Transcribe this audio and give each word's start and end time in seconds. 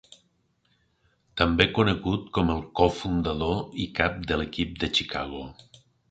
També 1.41 1.65
conegut 1.75 2.23
com 2.37 2.49
el 2.53 2.63
cofundador 2.79 3.59
i 3.83 3.85
cap 3.99 4.17
de 4.31 4.39
l'equip 4.41 4.73
de 4.85 4.89
Chicago. 5.01 5.43